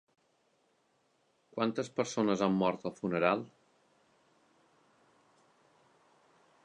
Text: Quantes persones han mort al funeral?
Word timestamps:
Quantes 1.57 1.91
persones 1.99 2.41
han 2.45 2.57
mort 2.61 2.87
al 2.91 2.95
funeral? 3.01 3.45